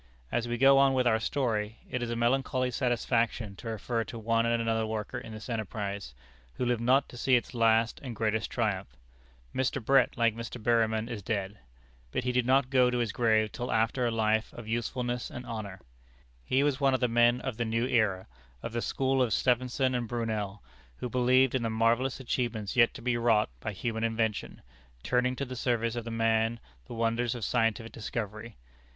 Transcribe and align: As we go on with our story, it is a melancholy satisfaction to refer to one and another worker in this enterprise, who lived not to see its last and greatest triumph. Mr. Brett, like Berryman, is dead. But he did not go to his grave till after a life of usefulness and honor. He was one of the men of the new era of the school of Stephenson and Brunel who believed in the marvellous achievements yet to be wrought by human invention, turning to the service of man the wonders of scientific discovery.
As 0.31 0.47
we 0.47 0.57
go 0.57 0.79
on 0.79 0.95
with 0.95 1.05
our 1.05 1.19
story, 1.19 1.77
it 1.87 2.01
is 2.01 2.09
a 2.09 2.15
melancholy 2.15 2.71
satisfaction 2.71 3.55
to 3.57 3.67
refer 3.67 4.03
to 4.05 4.17
one 4.17 4.47
and 4.47 4.59
another 4.59 4.87
worker 4.87 5.19
in 5.19 5.31
this 5.31 5.47
enterprise, 5.47 6.15
who 6.55 6.65
lived 6.65 6.81
not 6.81 7.07
to 7.09 7.17
see 7.17 7.35
its 7.35 7.53
last 7.53 7.99
and 8.01 8.15
greatest 8.15 8.49
triumph. 8.49 8.87
Mr. 9.53 9.79
Brett, 9.79 10.17
like 10.17 10.33
Berryman, 10.63 11.07
is 11.07 11.21
dead. 11.21 11.59
But 12.11 12.23
he 12.23 12.31
did 12.31 12.47
not 12.47 12.71
go 12.71 12.89
to 12.89 12.97
his 12.97 13.11
grave 13.11 13.51
till 13.51 13.71
after 13.71 14.03
a 14.03 14.09
life 14.09 14.51
of 14.53 14.67
usefulness 14.67 15.29
and 15.29 15.45
honor. 15.45 15.79
He 16.43 16.63
was 16.63 16.79
one 16.81 16.95
of 16.95 16.99
the 16.99 17.07
men 17.07 17.39
of 17.39 17.57
the 17.57 17.63
new 17.65 17.85
era 17.85 18.25
of 18.63 18.71
the 18.73 18.81
school 18.81 19.21
of 19.21 19.31
Stephenson 19.33 19.93
and 19.93 20.07
Brunel 20.07 20.63
who 20.97 21.09
believed 21.11 21.53
in 21.53 21.61
the 21.61 21.69
marvellous 21.69 22.19
achievements 22.19 22.75
yet 22.75 22.95
to 22.95 23.03
be 23.03 23.17
wrought 23.17 23.49
by 23.59 23.71
human 23.71 24.03
invention, 24.03 24.63
turning 25.03 25.35
to 25.35 25.45
the 25.45 25.55
service 25.55 25.95
of 25.95 26.11
man 26.11 26.59
the 26.87 26.95
wonders 26.95 27.35
of 27.35 27.45
scientific 27.45 27.91
discovery. 27.91 28.57